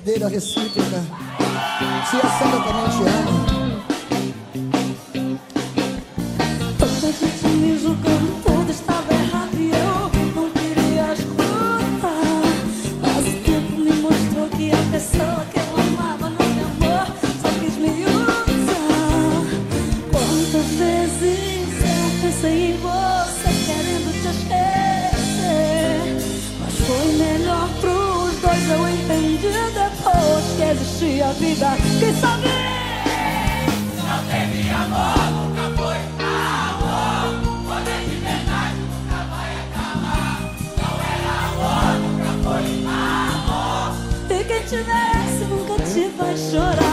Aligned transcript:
verdadeira 0.00 0.28
recíproca. 0.28 1.02
Se 2.10 2.16
a 2.16 2.38
Sandra 2.38 2.60
também 2.60 2.84
te 2.88 3.02
ama. 3.08 3.59
existia 30.72 31.32
vida. 31.32 31.70
Quem 31.98 32.14
sabe? 32.14 32.48
Não 33.96 34.24
teve 34.26 34.70
amor, 34.70 35.30
nunca 35.32 35.64
foi 35.76 35.98
amor. 36.24 37.24
Poder 37.66 38.00
de 38.08 38.16
verdade 38.16 38.76
nunca 38.78 39.18
vai 39.30 39.50
acabar. 39.64 40.36
Não 40.78 40.94
era 41.14 41.32
amor, 41.48 41.92
nunca 42.00 42.30
foi 42.44 42.66
amor. 42.86 43.88
E 44.30 44.44
quem 44.44 44.62
te 44.62 44.76
merece 44.76 45.44
nunca 45.44 45.74
te 45.82 46.02
vai 46.16 46.36
chorar. 46.36 46.89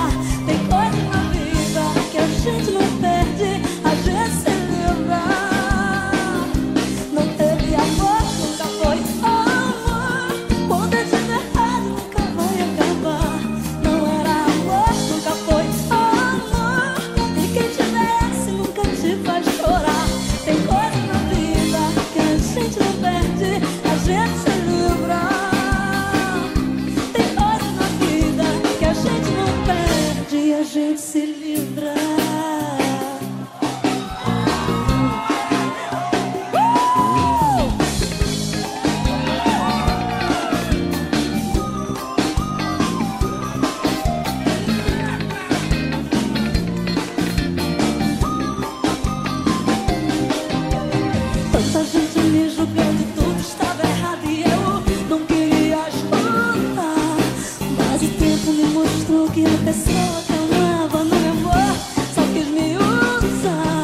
pessoa 59.67 60.21
que 60.25 60.31
amava 60.31 61.03
no 61.03 61.15
meu 61.19 61.31
amor 61.31 61.75
só 62.15 62.21
quis 62.33 62.47
me 62.47 62.77
usar. 62.77 63.83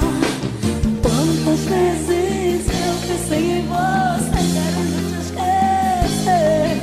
Quantas 1.02 1.60
vezes 1.66 2.68
eu 2.70 2.94
pensei 3.06 3.60
em 3.60 3.68
você 3.68 4.40
quero 4.54 4.82
te 5.10 5.16
esquecer, 5.26 6.80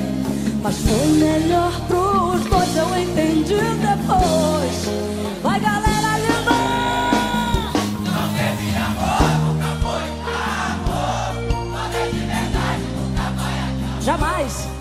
mas 0.63 0.77
foi 0.77 1.07
melhor 1.19 1.73
pros 1.89 2.45
dois 2.45 2.77
eu 2.77 2.99
entendi 2.99 3.63
depois. 3.81 4.77
Vai 5.43 5.61
galera 5.61 6.19
linda! 6.19 6.61
Não 8.05 8.25
teve 8.37 8.69
amor, 8.77 9.31
nunca 9.47 9.71
foi 9.81 10.05
amor, 10.69 11.31
verdade, 12.27 12.85
nunca 12.99 13.27
vai 13.31 13.55
acabar. 13.61 14.03
Jamais. 14.03 14.80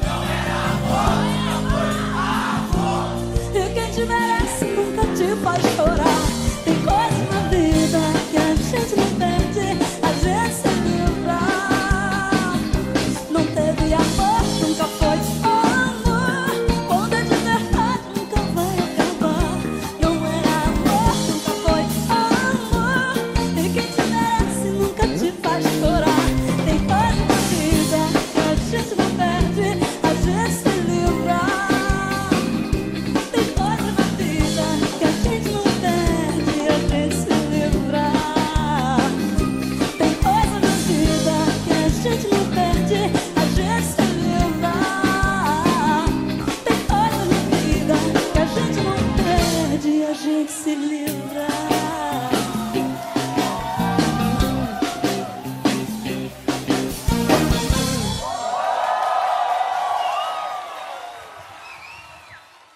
se 50.63 50.75
lembrar 50.75 51.68